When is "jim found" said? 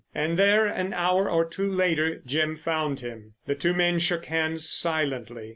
2.25-3.01